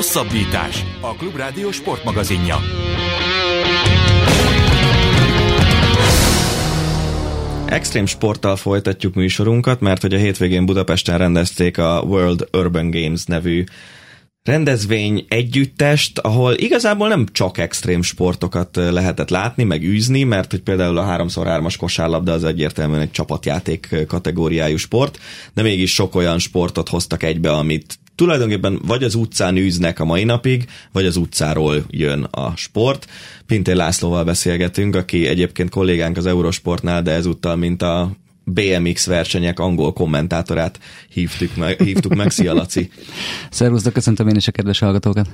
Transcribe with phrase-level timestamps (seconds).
[0.00, 0.84] Hosszabbítás.
[1.00, 2.56] A Klubrádió sportmagazinja.
[7.66, 13.64] Extrém sporttal folytatjuk műsorunkat, mert hogy a hétvégén Budapesten rendezték a World Urban Games nevű
[14.42, 20.98] rendezvény együttest, ahol igazából nem csak extrém sportokat lehetett látni, meg űzni, mert hogy például
[20.98, 25.18] a 3x3-as kosárlabda az egyértelműen egy csapatjáték kategóriájú sport,
[25.54, 30.24] de mégis sok olyan sportot hoztak egybe, amit tulajdonképpen vagy az utcán űznek a mai
[30.24, 33.06] napig, vagy az utcáról jön a sport.
[33.46, 38.10] Pintér Lászlóval beszélgetünk, aki egyébként kollégánk az Eurosportnál, de ezúttal, mint a
[38.44, 42.30] BMX versenyek angol kommentátorát hívtuk meg, hívtuk meg.
[42.30, 42.90] Szia, Laci!
[43.50, 45.28] Szervusztok, köszöntöm én is a kedves hallgatókat!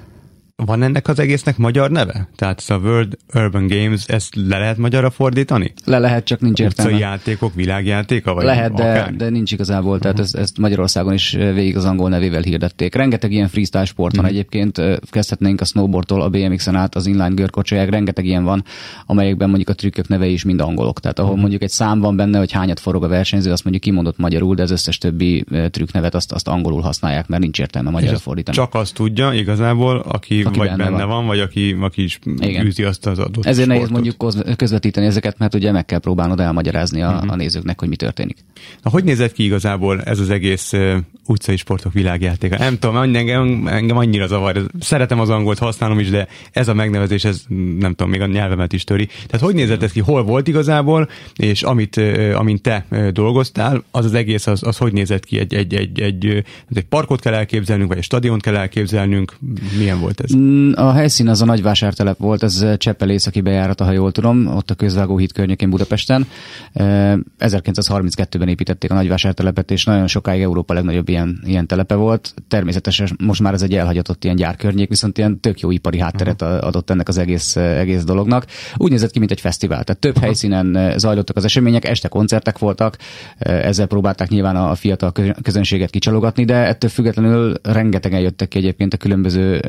[0.64, 2.28] Van ennek az egésznek magyar neve?
[2.36, 5.72] Tehát ez a World Urban Games, ezt le lehet magyarra fordítani?
[5.84, 6.92] Le lehet, csak nincs értelme.
[6.92, 8.34] Utcai játékok, világjátéka?
[8.34, 10.34] Vagy lehet, de, de nincs igazából, tehát uh-huh.
[10.34, 12.94] ezt, ezt Magyarországon is végig az angol nevével hirdették.
[12.94, 14.38] Rengeteg ilyen freestyle sport van uh-huh.
[14.38, 18.64] egyébként, kezdhetnénk a snowboardtól a BMX-en át az inline görkocsolyák, rengeteg ilyen van,
[19.06, 21.00] amelyekben mondjuk a trükkök nevei is mind angolok.
[21.00, 21.42] Tehát ahol uh-huh.
[21.42, 24.62] mondjuk egy szám van benne, hogy hányat forog a versenyző, azt mondjuk kimondott magyarul, de
[24.62, 28.56] az összes többi trükk nevet azt, azt angolul használják, mert nincs értelme magyarra fordítani.
[28.56, 31.08] Csak azt tudja igazából, aki vagy benne, benne van.
[31.08, 32.66] van vagy aki, aki is Igen.
[32.66, 34.16] űzi azt az adott Ezért nehéz mondjuk
[34.56, 37.32] közvetíteni ezeket, mert ugye meg kell próbálnod elmagyarázni a, uh-huh.
[37.32, 38.36] a nézőknek, hogy mi történik.
[38.82, 42.56] Na, hogy nézett ki igazából ez az egész uh, utcai sportok világjátéka?
[42.58, 44.62] Nem tudom, engem, engem annyira zavar.
[44.80, 47.42] Szeretem az angolt, használom is, de ez a megnevezés, ez
[47.78, 49.06] nem tudom, még a nyelvemet is töri.
[49.06, 50.00] Tehát hogy nézett ez ki?
[50.00, 54.76] Hol volt igazából, és amit, uh, amint te uh, dolgoztál, az az egész, az, az
[54.76, 55.38] hogy nézett ki?
[55.38, 59.36] Egy, egy, egy, egy, egy parkot kell elképzelnünk, vagy egy stadiont kell elképzelnünk?
[59.78, 60.30] Milyen volt ez?
[60.74, 64.46] A hely helyszín az a nagyvásártelep volt, ez eh, Cseppel északi bejárata, ha jól tudom,
[64.46, 66.26] ott a közvágó híd környékén Budapesten.
[66.74, 72.34] 1932-ben eh, építették a nagyvásártelepet, és nagyon sokáig Európa legnagyobb ilyen, ilyen telepe volt.
[72.48, 76.90] Természetesen most már ez egy elhagyatott ilyen gyárkörnyék, viszont ilyen tök jó ipari hátteret adott
[76.90, 78.46] ennek az egész, eh, egész dolognak.
[78.76, 79.84] Úgy nézett ki, mint egy fesztivál.
[79.84, 82.96] Tehát több helyszínen zajlottak az események, este koncertek voltak,
[83.38, 88.96] ezzel próbálták nyilván a fiatal közönséget kicsalogatni, de ettől függetlenül rengetegen jöttek ki egyébként a
[88.96, 89.60] különböző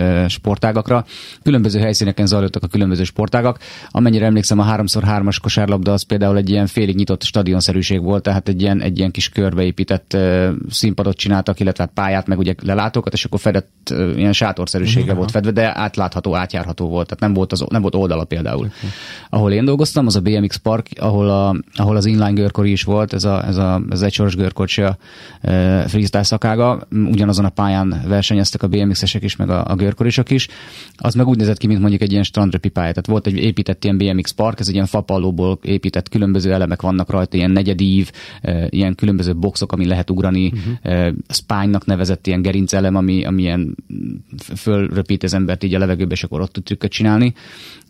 [0.57, 1.05] sportágakra
[1.43, 3.59] különböző helyszíneken zajlottak a különböző sportágak.
[3.89, 8.61] Amennyire emlékszem, a 3x3-as kosárlabda az például egy ilyen félig nyitott stadionszerűség volt, tehát egy
[8.61, 13.25] ilyen, egy ilyen kis körbeépített uh, színpadot csináltak, illetve hát pályát, meg ugye lelátókat, és
[13.25, 17.65] akkor fedett uh, ilyen sátorszerűsége volt fedve, de átlátható, átjárható volt, tehát nem volt, az,
[17.69, 18.65] nem volt oldala például.
[18.65, 18.89] Okay.
[19.29, 23.13] Ahol én dolgoztam, az a BMX Park, ahol, a, ahol az inline görkori is volt,
[23.13, 24.97] ez, a, ez, a, ez egy soros görkocsia
[25.43, 30.46] uh, freestyle szakága, ugyanazon a pályán versenyeztek a BMX-esek is, meg a, a görkorisok is.
[30.99, 32.89] Az meg úgy nézett ki, mint mondjuk egy ilyen strandrepi pálya.
[32.89, 37.09] Tehát volt egy épített ilyen BMX park, ez egy ilyen fapallóból épített különböző elemek vannak
[37.09, 38.11] rajta, ilyen negyedív,
[38.69, 41.13] ilyen különböző boxok, ami lehet ugrani, uh-huh.
[41.29, 43.75] spine-nak nevezett ilyen gerincelem, ami, ami ilyen
[44.55, 47.33] fölröpít az embert így a levegőbe, és akkor ott tud trükköt csinálni.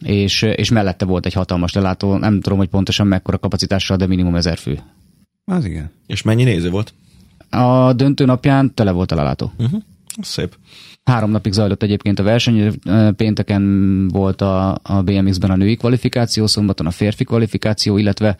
[0.01, 4.35] És, és mellette volt egy hatalmas lelátó, nem tudom, hogy pontosan mekkora kapacitással, de minimum
[4.35, 4.79] ezer fő.
[5.45, 5.91] Az igen.
[6.07, 6.93] És mennyi néző volt?
[7.49, 9.51] A döntő napján tele volt a lelátó.
[9.57, 9.81] Uh-huh.
[10.21, 10.57] Szép.
[11.07, 12.73] Három napig zajlott egyébként a verseny,
[13.15, 18.37] pénteken volt a, a BMX-ben a női kvalifikáció, szombaton a férfi kvalifikáció, illetve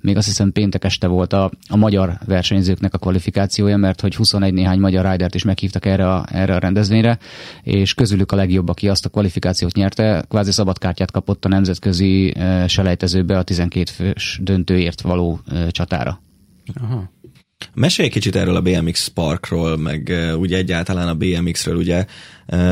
[0.00, 4.52] még azt hiszem péntek este volt a, a magyar versenyzőknek a kvalifikációja, mert hogy 21
[4.52, 7.18] néhány magyar ridert is meghívtak erre a, erre a rendezvényre,
[7.62, 12.34] és közülük a legjobb, aki azt a kvalifikációt nyerte, kvázi szabadkártyát kapott a nemzetközi
[12.66, 15.40] selejtezőbe a 12 fős döntőért való
[15.70, 16.20] csatára.
[16.74, 17.10] Aha.
[17.74, 22.06] Mesélj kicsit erről a BMX Parkról, meg ugye egyáltalán a BMX-ről, ugye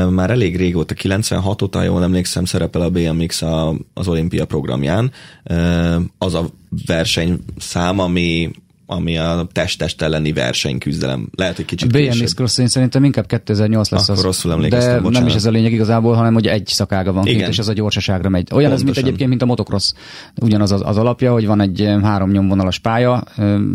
[0.09, 5.11] már elég régóta, 96 óta, jól emlékszem, szerepel a BMX a, az olimpia programján.
[6.17, 6.49] Az a
[6.85, 8.51] versenyszám, ami
[8.89, 11.29] ami a test-test elleni versenyküzdelem.
[11.35, 12.27] Lehet, hogy kicsit BMX később.
[12.27, 14.23] Cross én szerintem inkább 2008 lesz Akkor az.
[14.23, 15.19] rosszul emlékeztem, De bocsánat.
[15.19, 17.39] nem is ez a lényeg igazából, hanem hogy egy szakága van Igen.
[17.39, 18.47] Két, és ez a gyorsaságra megy.
[18.51, 18.73] Olyan Pontosan.
[18.73, 19.91] ez, mint egyébként, mint a motocross.
[20.41, 23.23] Ugyanaz az, az alapja, hogy van egy három nyomvonalas pálya,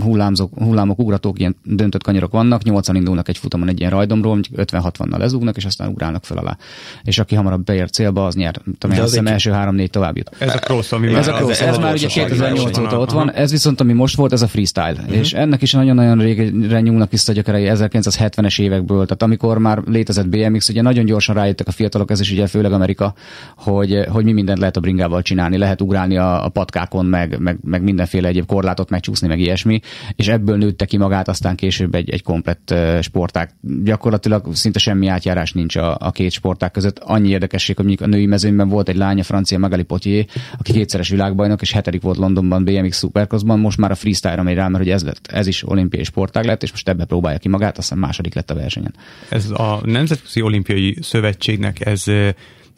[0.01, 5.19] hullámzók, hullámok, ugratók, ilyen döntött kanyarok vannak, nyolcan indulnak egy futamon egy ilyen rajdomról, 50-60-nal
[5.19, 6.57] lezúgnak, és aztán ugrálnak fel alá.
[7.03, 8.55] És aki hamarabb beér célba, az nyer.
[8.79, 10.31] Tudom, az hiszem, első három-négy tovább jut.
[10.39, 13.33] Ez a cross, ami ez a cross, ez, ez, már ugye 2008 óta ott van.
[13.33, 15.02] Ez viszont, ami most volt, ez a freestyle.
[15.03, 15.17] Uh-huh.
[15.17, 20.69] És ennek is nagyon-nagyon régre nyúlnak vissza gyökerei 1970-es évekből, tehát amikor már létezett BMX,
[20.69, 23.15] ugye nagyon gyorsan rájöttek a fiatalok, ez is ugye főleg Amerika,
[23.57, 27.59] hogy, hogy mi mindent lehet a bringával csinálni, lehet ugrálni a, a patkákon, meg, meg,
[27.65, 29.81] meg mindenféle egyéb korlátot megcsúszni, meg ilyesmi,
[30.17, 33.55] és ebből nőtte ki magát aztán később egy, egy komplett sporták.
[33.85, 36.99] Gyakorlatilag szinte semmi átjárás nincs a, a két sporták között.
[36.99, 40.27] Annyi érdekesség, hogy a női mezőnyben volt egy lánya, francia Magali Potier,
[40.59, 44.69] aki kétszeres világbajnok, és hetedik volt Londonban BMX Supercrossban, most már a freestyle-ra megy rá,
[44.69, 47.79] mert ugye ez, lett, ez is olimpiai sportág lett, és most ebbe próbálja ki magát,
[47.79, 48.95] aztán második lett a versenyen.
[49.29, 52.05] Ez a Nemzetközi Olimpiai Szövetségnek ez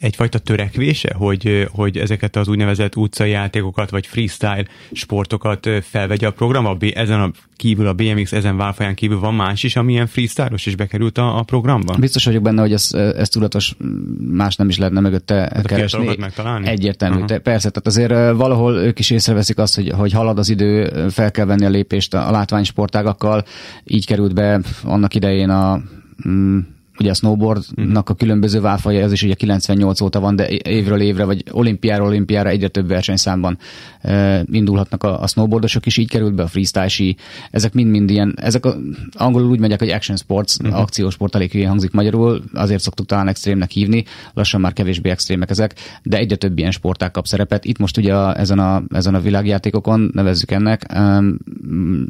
[0.05, 6.77] egyfajta törekvése, hogy, hogy ezeket az úgynevezett utcai játékokat, vagy freestyle sportokat felvegye a program?
[6.93, 10.75] Ezen a kívül, a BMX ezen válfaján kívül van más is, ami ilyen freestyle-os is
[10.75, 11.95] bekerült a, a programba?
[11.95, 13.75] Biztos vagyok benne, hogy ez, ez tudatos,
[14.19, 16.15] más nem is lehetne mögötte hát keresni.
[16.19, 16.67] megtalálni?
[16.67, 17.21] Egyértelmű.
[17.21, 17.37] Uh-huh.
[17.37, 21.45] Persze, tehát azért valahol ők is észreveszik azt, hogy, hogy halad az idő, fel kell
[21.45, 23.45] venni a lépést a, a látványsportágakkal.
[23.83, 25.81] Így került be annak idején a
[26.27, 26.59] mm,
[26.99, 31.23] ugye a snowboardnak a különböző válfaja, ez is ugye 98 óta van, de évről évre,
[31.23, 33.57] vagy olimpiáról olimpiára egyre több versenyszámban
[34.03, 37.13] uh, indulhatnak a, a snowboardosok, és így került be a freestyle
[37.51, 38.75] ezek mind-mind ilyen, ezek a,
[39.13, 40.79] angolul úgy megyek, hogy action sports, uh-huh.
[40.79, 46.17] akciósport, elég hangzik magyarul, azért szoktuk talán extrémnek hívni, lassan már kevésbé extrémek ezek, de
[46.17, 47.65] egyre több ilyen sporták kap szerepet.
[47.65, 51.37] Itt most ugye a, ezen, a, ezen a világjátékokon, nevezzük ennek, um,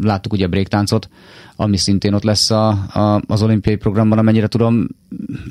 [0.01, 1.09] láttuk ugye a breaktáncot,
[1.55, 4.74] ami szintén ott lesz a, a, az olimpiai programban, amennyire tudom.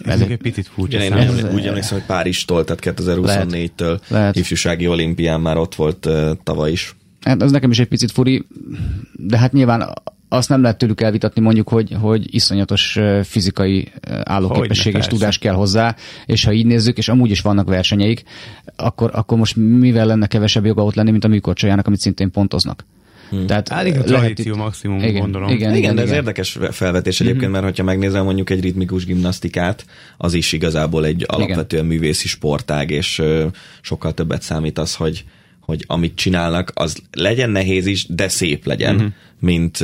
[0.05, 1.03] Ez egy picit furcsa.
[1.03, 4.37] Én, én úgy emlékszem, hogy Párizstól, tehát 2024-től lehet.
[4.37, 6.97] ifjúsági olimpián már ott volt uh, tavaly is.
[7.21, 8.47] Hát az nekem is egy picit furi,
[9.13, 9.95] de hát nyilván
[10.29, 13.93] azt nem lehet tőlük elvitatni mondjuk, hogy, hogy iszonyatos fizikai
[14.23, 15.97] állóképesség és tudás kell hozzá,
[16.27, 18.23] és ha így nézzük, és amúgy is vannak versenyeik,
[18.77, 22.85] akkor, akkor most mivel lenne kevesebb joga ott lenni, mint a műkorcsoljának, amit szintén pontoznak.
[23.31, 23.47] Hmm.
[23.47, 24.59] Tehát Elég a tradíció itt...
[24.59, 25.49] maximum, igen, gondolom.
[25.49, 26.19] Igen, igen, igen, de ez igen.
[26.19, 27.63] érdekes felvetés egyébként, mm-hmm.
[27.63, 29.87] mert ha megnézem mondjuk egy ritmikus gimnasztikát,
[30.17, 31.97] az is igazából egy alapvetően igen.
[31.97, 33.23] művészi sportág, és
[33.81, 35.25] sokkal többet számít az, hogy
[35.61, 38.95] hogy amit csinálnak, az legyen nehéz is, de szép legyen.
[38.95, 39.07] Mm-hmm
[39.39, 39.79] mint,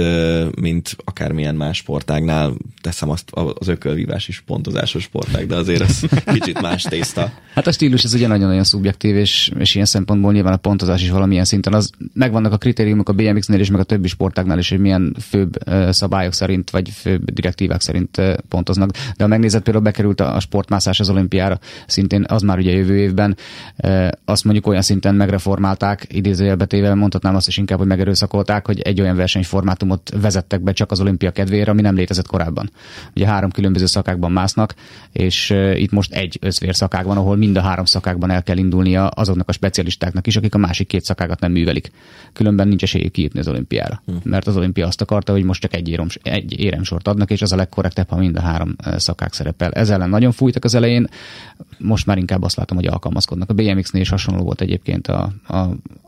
[0.61, 2.53] mint akármilyen más sportágnál.
[2.81, 6.01] Teszem azt, az ökölvívás is pontozásos sportág, de azért ez
[6.35, 7.33] kicsit más tészta.
[7.55, 11.11] Hát a stílus ez ugye nagyon-nagyon szubjektív, és, és ilyen szempontból nyilván a pontozás is
[11.11, 11.75] valamilyen szinten.
[11.75, 15.59] Az megvannak a kritériumok a BMX-nél és meg a többi sportágnál is, hogy milyen főbb
[15.91, 18.91] szabályok szerint, vagy főbb direktívák szerint pontoznak.
[18.91, 23.37] De ha megnézed, például bekerült a sportmászás az olimpiára, szintén az már ugye jövő évben,
[24.25, 29.17] azt mondjuk olyan szinten megreformálták, idézőjelbetével mondhatnám azt is inkább, hogy megerőszakolták, hogy egy olyan
[29.17, 32.71] verseny formátumot vezettek be csak az olimpia kedvére, ami nem létezett korábban.
[33.17, 34.75] Ugye három különböző szakákban másznak,
[35.13, 39.07] és itt most egy összvér szakák van, ahol mind a három szakákban el kell indulnia
[39.07, 41.91] azoknak a specialistáknak is, akik a másik két szakákat nem művelik.
[42.33, 44.03] Különben nincs esélyük kijutni az olimpiára.
[44.07, 44.13] Hm.
[44.23, 47.53] Mert az olimpia azt akarta, hogy most csak egy, érem, egy éremsort adnak, és az
[47.53, 49.71] a legkorrektebb, ha mind a három szakák szerepel.
[49.71, 51.09] Ez ellen nagyon fújtak az elején,
[51.83, 53.51] most már inkább azt látom, hogy alkalmazkodnak.
[53.51, 55.57] A BMX-nél is hasonló volt egyébként a, a,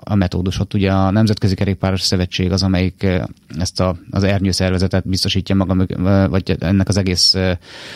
[0.05, 0.61] a metódus.
[0.61, 3.07] Ott ugye a Nemzetközi Kerékpáros Szövetség az, amelyik
[3.59, 5.87] ezt a, az ernyőszervezetet biztosítja maga,
[6.29, 7.37] vagy ennek az egész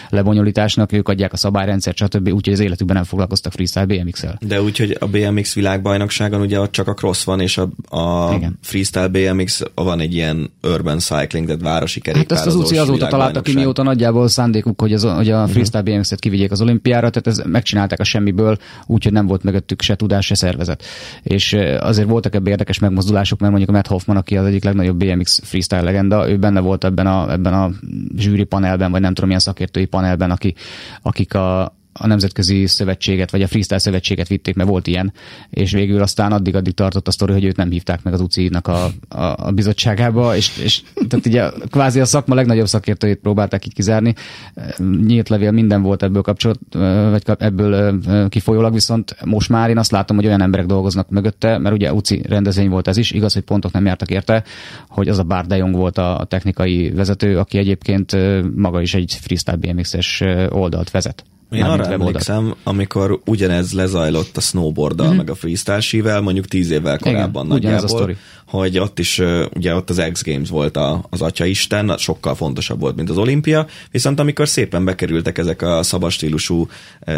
[0.08, 2.28] lebonyolításnak, ők adják a szabályrendszert, stb.
[2.28, 4.38] Úgyhogy az életükben nem foglalkoztak freestyle BMX-el.
[4.40, 9.08] De úgyhogy a BMX világbajnokságon ugye ott csak a cross van, és a, a freestyle
[9.08, 12.38] BMX van egy ilyen urban cycling, tehát városi kerékpár.
[12.38, 15.50] Hát ezt az UCI azóta találtak ki, mióta nagyjából szándékuk, hogy, az, hogy a mhm.
[15.50, 15.96] freestyle uh-huh.
[15.96, 20.26] BMX-et kivigyék az olimpiára, tehát ez megcsinálták a semmiből, úgyhogy nem volt mögöttük se tudás,
[20.26, 20.84] se szervezet.
[21.22, 24.96] És azért voltak ebben érdekes megmozdulások, mert mondjuk a Matt Hoffman, aki az egyik legnagyobb
[24.96, 27.70] BMX freestyle legenda, ő benne volt ebben a, ebben a
[28.16, 30.54] zsűri panelben, vagy nem tudom milyen szakértői panelben, aki,
[31.02, 35.12] akik a, a Nemzetközi Szövetséget, vagy a Freestyle Szövetséget vitték, mert volt ilyen,
[35.50, 38.84] és végül aztán addig-addig tartott a sztori, hogy őt nem hívták meg az UCI-nak a,
[39.08, 44.14] a, a bizottságába, és, és tehát ugye kvázi a szakma legnagyobb szakértőjét próbálták így kizárni.
[45.06, 46.58] Nyílt levél minden volt ebből kapcsolat,
[47.10, 51.74] vagy ebből kifolyólag, viszont most már én azt látom, hogy olyan emberek dolgoznak mögötte, mert
[51.74, 54.44] ugye UCI rendezvény volt ez is, igaz, hogy pontok nem jártak érte,
[54.88, 58.16] hogy az a Bár de Jong volt a technikai vezető, aki egyébként
[58.56, 61.24] maga is egy freestyle BMX-es oldalt vezet.
[61.50, 65.16] Én arra emlékszem, amikor ugyanez lezajlott a snowboarddal, mm-hmm.
[65.16, 69.22] meg a freestyle mondjuk tíz évvel korábban Igen, nagyjából, hogy ott is,
[69.54, 73.66] ugye ott az X Games volt a, az Atyaisten, sokkal fontosabb volt, mint az olimpia,
[73.90, 76.68] viszont amikor szépen bekerültek ezek a szabastílusú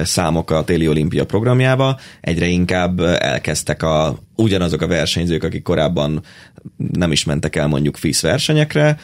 [0.03, 6.23] számok a téli olimpia programjába, egyre inkább elkezdtek a, ugyanazok a versenyzők, akik korábban
[6.77, 8.99] nem is mentek el mondjuk FIS versenyekre,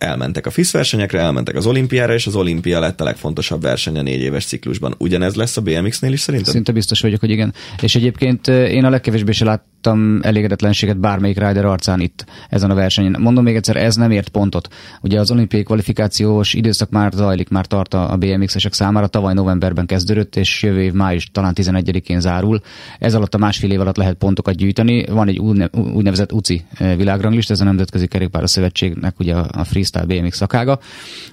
[0.00, 4.02] elmentek a FIS versenyekre, elmentek az olimpiára, és az olimpia lett a legfontosabb verseny a
[4.02, 4.94] négy éves ciklusban.
[4.98, 6.52] Ugyanez lesz a BMX-nél is szerintem?
[6.52, 7.54] Szinte biztos vagyok, hogy igen.
[7.82, 12.74] És egyébként én a legkevésbé se lát, láttam elégedetlenséget bármelyik rider arcán itt ezen a
[12.74, 13.16] versenyen.
[13.20, 14.68] Mondom még egyszer, ez nem ért pontot.
[15.00, 20.36] Ugye az olimpiai kvalifikációs időszak már zajlik, már tart a BMX-esek számára, tavaly novemberben kezdődött,
[20.36, 22.60] és jövő év május talán 11-én zárul.
[22.98, 25.04] Ez alatt a másfél év alatt lehet pontokat gyűjteni.
[25.04, 25.38] Van egy
[25.72, 30.78] úgynevezett UCI eh, világranglist, ez a Nemzetközi Kerékpáros Szövetségnek ugye a freestyle BMX szakága,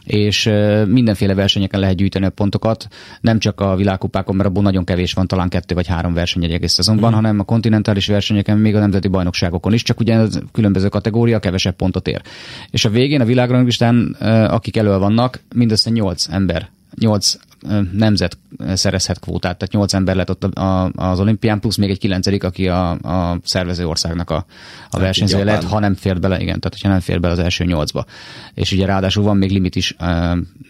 [0.03, 2.87] és eh, mindenféle versenyeken lehet gyűjteni a pontokat,
[3.21, 6.51] nem csak a világkupákon, mert abból nagyon kevés van, talán kettő vagy három verseny egy
[6.51, 7.13] egész szezonban, mm.
[7.13, 11.39] hanem a kontinentális verseny versenyeken, még a nemzeti bajnokságokon is, csak ugye ez különböző kategória,
[11.39, 12.21] kevesebb pontot ér.
[12.69, 14.15] És a végén a világranglistán,
[14.49, 17.33] akik elő vannak, mindössze 8 ember 8
[17.91, 18.37] nemzet
[18.73, 20.43] szerezhet kvótát, tehát 8 ember lett ott
[20.95, 24.45] az olimpián, plusz még egy kilencedik, aki a, a szervező országnak a,
[24.89, 27.63] a versenyzője lett, ha nem fér bele, igen, tehát ha nem fér bele az első
[27.63, 28.05] nyolcba.
[28.53, 29.95] És ugye ráadásul van még limit is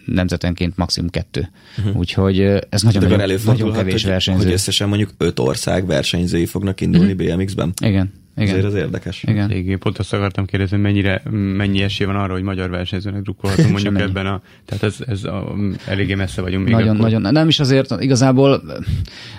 [0.04, 1.50] nemzetenként maximum kettő.
[1.78, 1.96] Uh-huh.
[1.96, 4.42] Úgyhogy ez nagyon, nagyon, nagyon kevés hogy, versenyző.
[4.42, 7.36] Hogy összesen mondjuk öt ország versenyzői fognak indulni uh-huh.
[7.36, 7.72] BMX-ben.
[7.82, 8.17] Igen.
[8.38, 8.48] Igen.
[8.48, 9.22] Azért az érdekes.
[9.22, 9.50] Igen.
[9.50, 14.00] Igen, pont azt akartam kérdezni, mennyire, mennyi esély van arra, hogy magyar versenyzőnek drukkolhatunk mondjuk
[14.00, 14.42] ebben a...
[14.66, 15.54] Tehát ez, ez a,
[15.86, 16.72] eléggé messze vagyunk még.
[16.72, 17.10] Nagyon, akkor.
[17.10, 17.32] nagyon.
[17.32, 18.62] Nem is azért, igazából...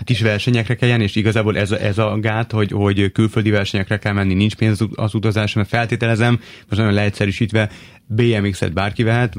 [0.03, 3.97] Kis versenyekre kell jönni, és igazából ez a, ez a gát, hogy, hogy külföldi versenyekre
[3.97, 7.69] kell menni, nincs pénz az utazásra, mert feltételezem, most nagyon leegyszerűsítve,
[8.11, 9.35] BMX-et bárki vehet,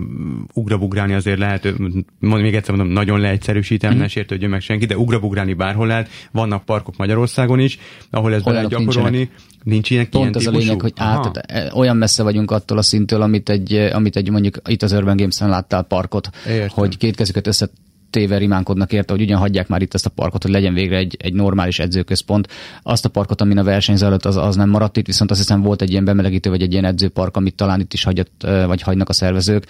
[0.54, 1.74] ugrabugrálni azért lehet,
[2.18, 3.98] még egyszer mondom, nagyon leegyszerűsítem, mm.
[3.98, 6.08] ne sértődjön meg senki, de ugrabugrálni bárhol lehet.
[6.30, 7.78] Vannak parkok Magyarországon is,
[8.10, 9.16] ahol ez be lehet gyakorolni.
[9.16, 9.48] Nincsenek.
[9.62, 13.22] Nincs ilyen, Pont az a lényeg, hogy át, e, olyan messze vagyunk attól a szintől,
[13.22, 16.68] amit egy, amit egy mondjuk itt az Urban Games-en láttál parkot, Értem.
[16.70, 17.70] hogy két kezüket össze
[18.10, 21.16] téve rimánkodnak érte, hogy ugyan hagyják már itt ezt a parkot, hogy legyen végre egy,
[21.18, 22.48] egy normális edzőközpont.
[22.82, 25.62] Azt a parkot, amin a verseny zajlott, az, az nem maradt itt, viszont azt hiszem
[25.62, 29.08] volt egy ilyen bemelegítő, vagy egy ilyen edzőpark, amit talán itt is hagyott, vagy hagynak
[29.08, 29.66] a szervezők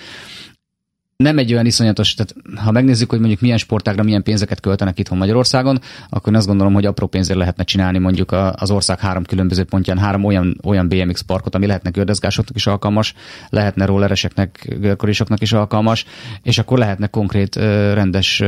[1.21, 5.19] nem egy olyan iszonyatos, tehát ha megnézzük, hogy mondjuk milyen sportágra milyen pénzeket költenek itthon
[5.19, 9.65] Magyarországon, akkor én azt gondolom, hogy apró pénzért lehetne csinálni mondjuk az ország három különböző
[9.65, 13.15] pontján három olyan, olyan BMX parkot, ami lehetne gördezgásoknak is alkalmas,
[13.49, 16.05] lehetne rollereseknek, görkorisoknak is alkalmas,
[16.43, 17.55] és akkor lehetne konkrét
[17.95, 18.43] rendes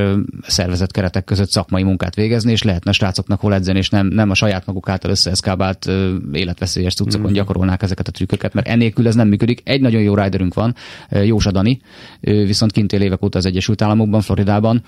[0.46, 4.30] szervezet keretek között szakmai munkát végezni, és lehetne a srácoknak hol edzeni, és nem, nem
[4.30, 5.90] a saját maguk által összeeszkábált
[6.32, 7.34] életveszélyes cuccokon mm.
[7.34, 9.60] gyakorolnák ezeket a trükköket, mert enélkül ez nem működik.
[9.64, 10.74] Egy nagyon jó riderünk van,
[11.08, 11.80] Jósa Dani,
[12.20, 14.82] viszont viszont kint él évek óta az Egyesült Államokban, Floridában.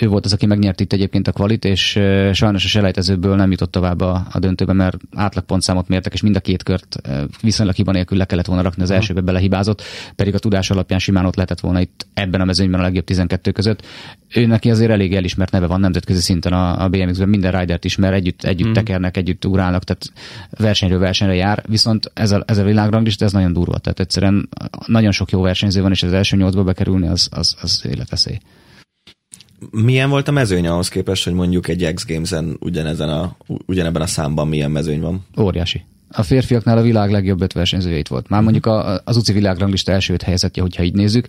[0.00, 2.00] Ő volt az, aki megnyert itt egyébként a kvalit, és
[2.32, 6.40] sajnos a selejtezőből nem jutott tovább a, a döntőbe, mert átlagpontszámot mértek, és mind a
[6.40, 6.96] két kört
[7.42, 9.82] viszonylag hiba nélkül le kellett volna rakni, az elsőbe belehibázott,
[10.16, 13.50] pedig a tudás alapján simán ott lehetett volna itt ebben a mezőnyben a legjobb 12
[13.50, 13.84] között.
[14.34, 18.12] Ő neki azért elég elismert neve van nemzetközi szinten a, a BMX-ben, minden ridert ismer,
[18.12, 18.72] együtt, együtt mm.
[18.72, 20.12] tekernek, együtt ugrálnak, tehát
[20.50, 24.48] versenyről versenyre jár, viszont ez a, ez a világranglista, ez nagyon durva, tehát egyszerűen
[24.86, 28.38] nagyon sok jó versenyző van, és az első nyolcba bekerülni, az, az, az életveszély.
[29.70, 33.36] Milyen volt a mezőny ahhoz képest, hogy mondjuk egy X Games-en ugyanezen a,
[33.66, 35.24] ugyanebben a számban milyen mezőny van?
[35.40, 35.84] Óriási.
[36.10, 38.28] A férfiaknál a világ legjobb öt versenyzője itt volt.
[38.28, 41.26] Már mondjuk a, az UCI világranglista első öt helyzetje, hogyha így nézzük,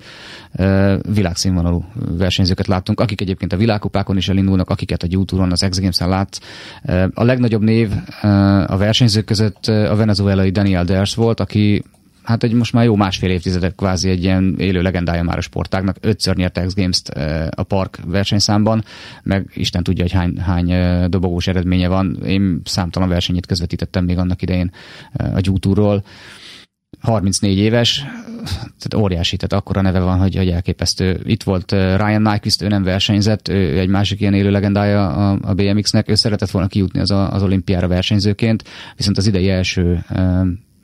[1.14, 1.86] világszínvonalú
[2.18, 6.42] versenyzőket láttunk, akik egyébként a világkupákon is elindulnak, akiket a YouTube-on, az X Games-en lát.
[7.14, 7.92] A legnagyobb név
[8.68, 11.84] a versenyzők között a venezuelai Daniel Ders volt, aki
[12.28, 15.98] hát egy most már jó másfél évtizedek kvázi egy ilyen élő legendája már a sportágnak.
[16.02, 17.10] Ötször nyerte X Games-t
[17.56, 18.84] a park versenyszámban,
[19.24, 20.74] meg Isten tudja, hogy hány, hány
[21.10, 22.18] dobogós eredménye van.
[22.26, 24.72] Én számtalan versenyét közvetítettem még annak idején
[25.34, 26.04] a gyútúról.
[27.00, 28.06] 34 éves,
[28.58, 31.22] tehát óriási, tehát akkora neve van, hogy, hogy elképesztő.
[31.24, 35.54] Itt volt Ryan Nyquist, ő nem versenyzett, ő egy másik ilyen élő legendája a, a
[35.54, 38.64] BMX-nek, ő szeretett volna kijutni az, a, az olimpiára versenyzőként,
[38.96, 40.06] viszont az idei első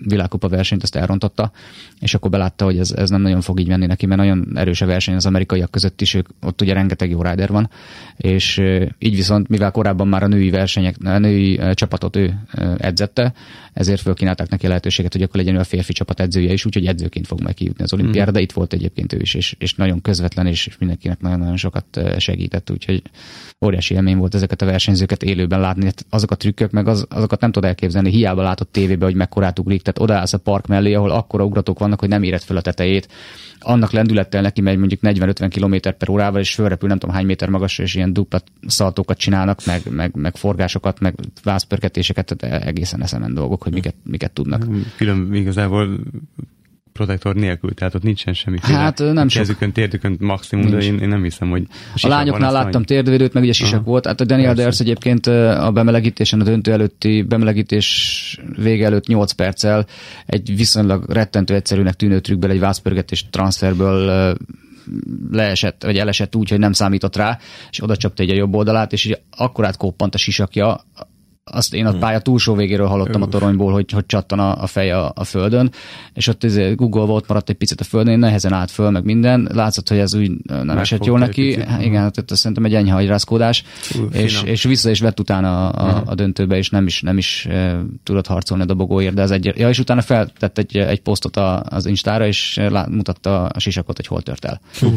[0.08, 1.52] világkupa versenyt azt elrontotta,
[2.00, 4.82] és akkor belátta, hogy ez, ez nem nagyon fog így menni neki, mert nagyon erős
[4.82, 7.70] a verseny az amerikaiak között is, ők, ott ugye rengeteg jó rider van,
[8.18, 8.62] és
[9.00, 12.40] így viszont, mivel korábban már a női versenyek, a női csapatot ő
[12.78, 13.34] edzette,
[13.74, 16.86] ezért fölkínálták neki a lehetőséget, hogy akkor legyen ő a férfi csapat edzője is, úgyhogy
[16.86, 18.34] edzőként fog majd kijutni az olimpiára, mm.
[18.34, 22.72] de itt volt egyébként ő is, és, és nagyon közvetlen, és mindenkinek nagyon-nagyon sokat segített,
[22.72, 23.02] úgyhogy
[23.66, 27.40] óriási élmény volt ezeket a versenyzőket élőben látni, hát azok a trükkök, meg az, azokat
[27.40, 31.12] nem tudod elképzelni, hiába látott tévébe, hogy mekkorát ugrik, tehát odaállsz a park mellé, ahol
[31.12, 33.08] akkora ugratók vannak, hogy nem éred fel a tetejét.
[33.60, 37.50] Annak lendülettel neki megy mondjuk 40-50 km per órával, és fölrepül nem tudom hány méter
[37.50, 43.34] magasra, és ilyen dupla szaltókat csinálnak, meg, meg, meg forgásokat, meg vászpörketéseket, tehát egészen eszemen
[43.34, 44.66] dolgok, hogy miket, miket tudnak.
[44.98, 46.00] Külön igazából
[46.94, 48.58] protektor nélkül, tehát ott nincsen semmi.
[48.62, 49.42] Hát nem sok.
[49.42, 50.78] Kezükön, térdükön maximum, Nincs.
[50.78, 52.86] de én, én, nem hiszem, hogy A lányoknál láttam annyi.
[52.86, 53.84] térdvédőt, meg ugye sisak Aha.
[53.84, 54.06] volt.
[54.06, 59.86] Hát a Daniel Ders egyébként a bemelegítésen, a döntő előtti bemelegítés vége előtt 8 perccel
[60.26, 64.36] egy viszonylag rettentő egyszerűnek tűnő trükkből, egy vászpörgetés transferből
[65.32, 67.40] leesett, vagy elesett úgy, hogy nem számított rá,
[67.72, 70.86] és oda csapta egy a jobb oldalát, és így akkorát koppant a sisakja,
[71.44, 72.00] azt én a hmm.
[72.00, 75.72] pálya túlsó végéről hallottam a toronyból, hogy, hogy csattan a, a fej a, a földön,
[76.14, 79.50] és ott ez Google volt, maradt egy picit a földön, nehezen állt föl, meg minden,
[79.54, 83.64] látszott, hogy ez úgy nem esett jól neki, picit, igen, tehát szerintem egy enyhe agyrázkódás,
[84.12, 87.46] és, és vissza is vett utána a, a, a döntőbe, és nem is, nem is
[87.46, 91.38] e, tudott harcolni a dobogóért, de ez egy, ja, és utána feltett egy, egy posztot
[91.64, 94.62] az Instára, és lá, mutatta a sisakot, hogy hol tört el.
[94.82, 94.94] Uh.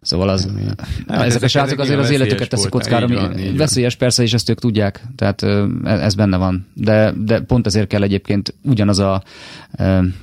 [0.00, 0.76] Szóval az, Nem,
[1.06, 4.58] ezek, ezek a srácok azért az életüket teszik kockára, ami veszélyes persze, és ezt ők
[4.58, 5.42] tudják, tehát
[5.84, 6.66] ez benne van.
[6.74, 9.22] De, de pont ezért kell egyébként ugyanaz a,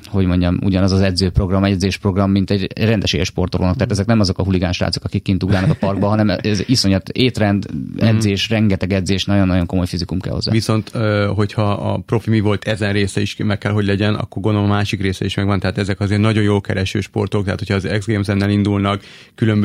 [0.05, 3.75] hogy mondjam, ugyanaz az edzőprogram, edzésprogram, mint egy rendes élsportolónak.
[3.75, 7.09] Tehát ezek nem azok a huligán srácok, akik kint ugrálnak a parkba, hanem ez iszonyat
[7.09, 7.65] étrend,
[7.97, 8.55] edzés, mm.
[8.55, 10.51] rengeteg edzés, nagyon-nagyon komoly fizikum kell hozzá.
[10.51, 10.89] Viszont,
[11.35, 14.73] hogyha a profi mi volt ezen része is meg kell, hogy legyen, akkor gondolom a
[14.73, 15.59] másik része is megvan.
[15.59, 19.01] Tehát ezek azért nagyon jó kereső sportok, tehát hogyha az X Games-en indulnak
[19.35, 19.62] különböző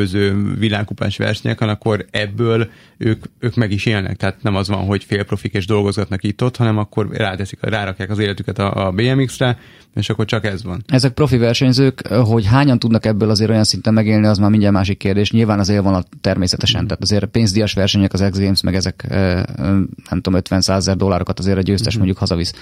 [0.58, 4.16] világkupás versenyeken, akkor ebből ők, ők meg is élnek.
[4.16, 8.58] Tehát nem az van, hogy félprofik és dolgozgatnak itt-ott, hanem akkor ráteszik, rárakják az életüket
[8.58, 9.58] a, a BMX-re,
[9.94, 10.82] és akkor csak ez van.
[10.86, 14.98] Ezek profi versenyzők, hogy hányan tudnak ebből azért olyan szinten megélni, az már mindjárt másik
[14.98, 15.30] kérdés.
[15.30, 20.34] Nyilván az élvonal természetesen, tehát azért pénzdíjas versenyek, az X Games, meg ezek nem tudom,
[20.34, 21.98] 50 ezer dollárokat azért a győztes uh-huh.
[21.98, 22.52] mondjuk hazavisz.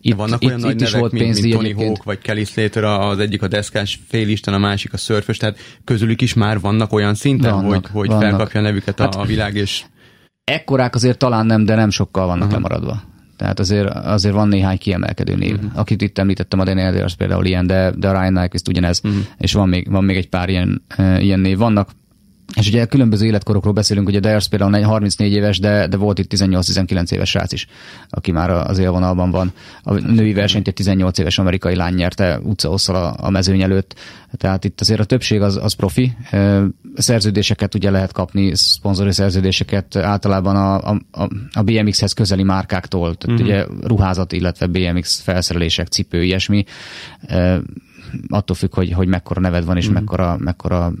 [0.00, 2.18] Itt, vannak itt, olyan itt, nagy itt nevek, is volt mint, mint Tony Hawk, vagy
[2.18, 6.60] Kelly Slater, az egyik a deszkás félisten, a másik a szörfös, tehát közülük is már
[6.80, 8.22] vannak olyan szinten, vannak, hogy, hogy vannak.
[8.22, 9.84] felkapja a nevüket a, hát, a világ, és...
[10.44, 12.62] Ekkorák azért talán nem, de nem sokkal vannak uh-huh.
[12.62, 13.02] lemaradva.
[13.36, 15.54] Tehát azért, azért van néhány kiemelkedő név.
[15.54, 15.70] Uh-huh.
[15.74, 19.20] Akit itt említettem, a Daniel az például ilyen, de, de a Ryan Nyquist ugyanez, uh-huh.
[19.38, 21.58] és van még, van még egy pár ilyen, uh, ilyen név.
[21.58, 21.90] Vannak
[22.56, 27.12] és ugye különböző életkorokról beszélünk, ugye Dyers például 34 éves, de, de volt itt 18-19
[27.12, 27.66] éves srác is,
[28.08, 29.52] aki már az élvonalban van.
[29.82, 33.94] A női versenyt egy 18 éves amerikai lány nyerte utcaosszal a, a mezőny előtt,
[34.36, 36.16] tehát itt azért a többség az, az profi.
[36.94, 43.56] Szerződéseket ugye lehet kapni, szponzori szerződéseket általában a, a, a BMX-hez közeli márkáktól, tehát uh-huh.
[43.56, 46.64] ugye ruházat, illetve BMX felszerelések, cipő, ilyesmi
[48.28, 49.92] attól függ, hogy, hogy mekkora neved van, és mm.
[49.92, 50.92] mekkora, mekkora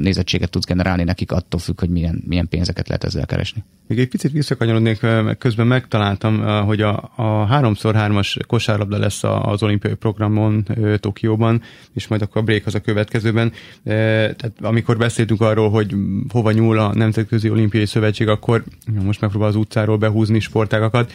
[0.00, 3.64] nézettséget tudsz generálni nekik, attól függ, hogy milyen, milyen pénzeket lehet ezzel keresni.
[3.86, 5.06] Még egy picit visszakanyarodnék,
[5.38, 11.62] közben megtaláltam, hogy a, a 3x3-as kosárlabda lesz az olimpiai programon Tokióban,
[11.94, 13.52] és majd akkor a break az a következőben.
[13.84, 15.94] Tehát amikor beszéltünk arról, hogy
[16.28, 18.64] hova nyúl a Nemzetközi Olimpiai Szövetség, akkor
[19.04, 21.12] most megpróbál az utcáról behúzni sportágakat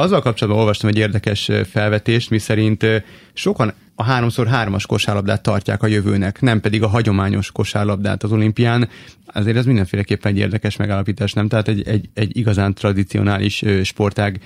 [0.00, 2.86] azzal kapcsolatban olvastam egy érdekes felvetést, miszerint
[3.32, 8.88] sokan a 3x3-as kosárlabdát tartják a jövőnek, nem pedig a hagyományos kosárlabdát az olimpián.
[9.26, 11.48] Azért ez mindenféleképpen egy érdekes megállapítás, nem?
[11.48, 14.40] Tehát egy, egy, egy igazán tradicionális sportág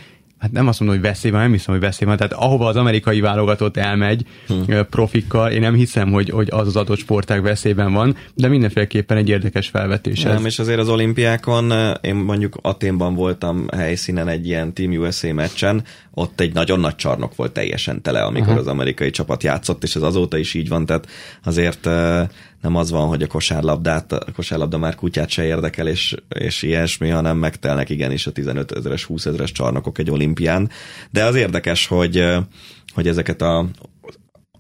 [0.44, 2.16] hát nem azt mondom, hogy veszély van, nem hiszem, hogy veszély van.
[2.16, 4.86] Tehát ahova az amerikai válogatott elmegy hmm.
[4.90, 9.28] profikkal, én nem hiszem, hogy, hogy az az adott sportág veszélyben van, de mindenféleképpen egy
[9.28, 10.22] érdekes felvetés.
[10.22, 10.44] Nem, ez.
[10.44, 16.40] és azért az olimpiákon, én mondjuk Aténban voltam helyszínen egy ilyen Team USA meccsen, ott
[16.40, 18.58] egy nagyon nagy csarnok volt teljesen tele, amikor Aha.
[18.58, 21.08] az amerikai csapat játszott, és ez azóta is így van, tehát
[21.44, 21.84] azért
[22.60, 27.08] nem az van, hogy a kosárlabdát, a kosárlabda már kutyát se érdekel, és, és ilyesmi,
[27.08, 30.70] hanem megtelnek igenis a 15 ezeres, 20 ezeres csarnokok egy olimpián.
[31.10, 32.24] De az érdekes, hogy,
[32.94, 33.66] hogy ezeket a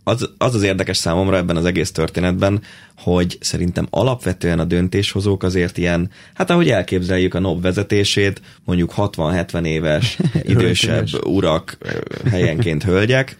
[0.04, 2.62] az, az az érdekes számomra ebben az egész történetben,
[2.98, 9.64] hogy szerintem alapvetően a döntéshozók azért ilyen, hát ahogy elképzeljük a NOB vezetését, mondjuk 60-70
[9.64, 11.78] éves idősebb urak,
[12.30, 13.36] helyenként hölgyek,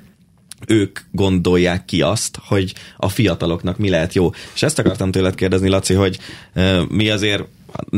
[0.66, 4.30] ők gondolják ki azt, hogy a fiataloknak mi lehet jó.
[4.54, 6.18] És ezt akartam tőled kérdezni, Laci, hogy
[6.54, 7.44] uh, mi azért,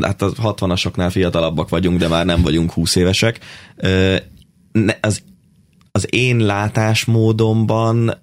[0.00, 3.38] hát a 60-asoknál fiatalabbak vagyunk, de már nem vagyunk 20 évesek.
[3.76, 4.16] Uh,
[4.72, 5.22] ne, az
[5.96, 8.18] az én látásmódomban,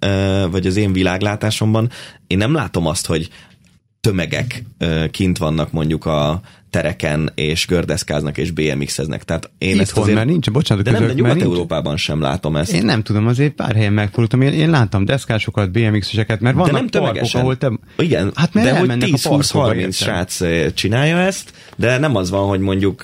[0.52, 1.90] vagy az én világlátásomban
[2.28, 3.30] én nem látom azt, hogy
[4.02, 4.64] tömegek
[5.12, 9.24] kint vannak mondjuk a tereken, és gördeszkáznak, és BMX-eznek.
[9.24, 10.16] Tehát én Itt ezt azért...
[10.16, 12.72] mert nincs, bocsánat, de nem, de Nyugat-Európában sem látom ezt.
[12.72, 14.42] Én nem tudom, azért pár helyen megfordultam.
[14.42, 17.72] Én, én láttam deszkásokat, BMX-eseket, mert vannak de nem parkok, ahol te...
[17.98, 20.42] Igen, hát de hogy 10-20-30 srác
[20.74, 23.04] csinálja ezt, de nem az van, hogy mondjuk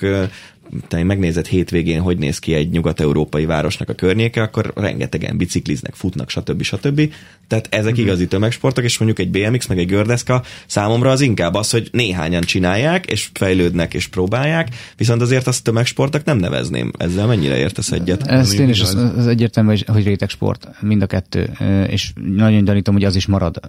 [0.88, 6.30] te megnézed hétvégén, hogy néz ki egy nyugat-európai városnak a környéke, akkor rengetegen bicikliznek, futnak,
[6.30, 6.62] stb.
[6.62, 7.12] stb.
[7.46, 8.02] Tehát ezek mm-hmm.
[8.02, 12.42] igazi tömegsportok, és mondjuk egy BMX, meg egy gördeszka számomra az inkább az, hogy néhányan
[12.42, 16.92] csinálják, és fejlődnek, és próbálják, viszont azért azt tömegsportnak nem nevezném.
[16.98, 18.26] Ezzel mennyire értesz egyet?
[18.26, 21.50] Ez én is az, az egyértelmű, hogy réteg sport, mind a kettő,
[21.88, 23.60] és nagyon gyanítom, hogy az is marad.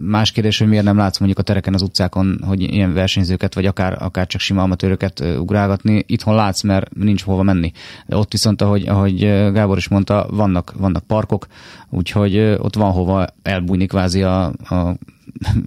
[0.00, 3.66] Más kérdés, hogy miért nem látsz mondjuk a tereken, az utcákon, hogy ilyen versenyzőket, vagy
[3.66, 6.04] akár, akár csak sima amatőröket ugrálgatni.
[6.06, 7.72] Itthon lát látsz, mert nincs hova menni.
[8.06, 9.18] De ott viszont, ahogy, ahogy
[9.52, 11.46] Gábor is mondta, vannak, vannak parkok,
[11.90, 14.94] úgyhogy ott van hova elbújni kvázi a, a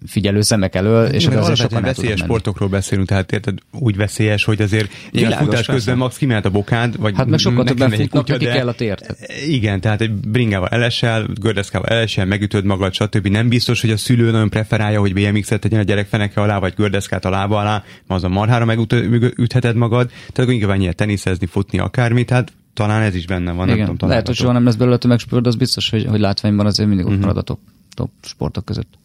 [0.07, 4.61] figyelő szemek elől, és az azért sokan veszélyes sportokról beszélünk, tehát érted, úgy veszélyes, hogy
[4.61, 8.45] azért ilyen futás közben max kimehet a bokád, vagy hát meg sokkal többen futnak, neki
[8.45, 9.15] kell a tért.
[9.47, 13.27] Igen, tehát egy bringával elesel, gördeszkával elesel, megütöd magad, stb.
[13.27, 16.73] Nem biztos, hogy a szülő nagyon preferálja, hogy BMX-et tegyen a gyerek feneke alá, vagy
[16.75, 21.79] gördeszkát a lába alá, az a marhára megütheted magad, tehát akkor inkább ennyi teniszezni, futni,
[21.79, 23.67] akármi, tehát talán ez is benne van.
[23.67, 26.65] Igen, nem tudom, lehet, hogy soha nem lesz belőle tömegsport, az biztos, hogy, hogy látványban
[26.65, 27.27] azért mindig ott uh-huh.
[27.27, 27.59] marad a top,
[27.95, 29.01] top sportok között.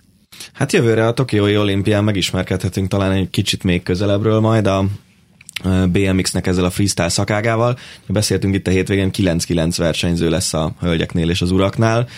[0.59, 4.85] Hát jövőre a Tokiói olimpián megismerkedhetünk talán egy kicsit még közelebbről majd a
[5.93, 7.79] BMX-nek ezzel a freestyle szakágával.
[8.07, 12.09] Beszéltünk itt a hétvégén, 9-9 versenyző lesz a hölgyeknél és az uraknál.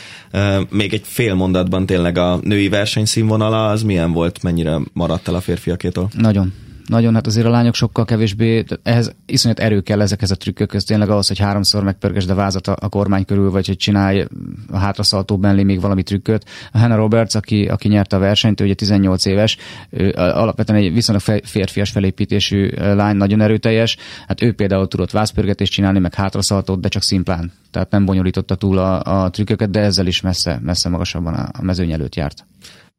[0.71, 5.35] Még egy fél mondatban tényleg a női verseny színvonala az milyen volt, mennyire maradt el
[5.35, 6.09] a férfiakétól?
[6.17, 6.53] Nagyon
[6.91, 11.09] nagyon, hát azért a lányok sokkal kevésbé, ehhez iszonyat erő kell ezekhez a trükkökhöz, tényleg
[11.11, 14.25] ahhoz, hogy háromszor megpörgesd a vázat a, a kormány körül, vagy hogy csinálj
[14.71, 16.45] a hátraszaltó benli még valami trükköt.
[16.73, 19.57] A Hannah Roberts, aki, aki nyerte a versenyt, ő ugye 18 éves,
[19.91, 25.99] ő alapvetően egy viszonylag férfias felépítésű lány, nagyon erőteljes, hát ő például tudott vázpörgetést csinálni,
[25.99, 27.53] meg hátraszaltót, de csak szimplán.
[27.71, 31.93] Tehát nem bonyolította túl a, a trükköket, de ezzel is messze, messze magasabban a mezőny
[31.93, 32.45] előtt járt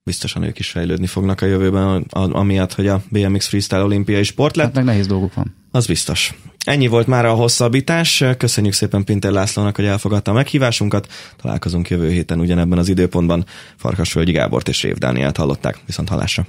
[0.03, 4.65] biztosan ők is fejlődni fognak a jövőben, amiatt, hogy a BMX Freestyle olimpiai sport lett.
[4.65, 5.55] Hát meg nehéz dolguk van.
[5.71, 6.33] Az biztos.
[6.65, 8.23] Ennyi volt már a hosszabbítás.
[8.37, 11.07] Köszönjük szépen Pinter Lászlónak, hogy elfogadta a meghívásunkat.
[11.41, 13.45] Találkozunk jövő héten ugyanebben az időpontban.
[13.75, 15.77] Farkasvölgyi Gábort és Rév Dániát hallották.
[15.85, 16.45] Viszont hallásra.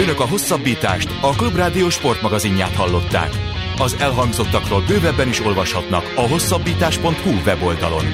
[0.00, 3.30] Önök a hosszabbítást, a Klubrádió sportmagazinját hallották.
[3.78, 8.04] Az elhangzottakról bővebben is olvashatnak a hosszabbítás.hu weboldalon.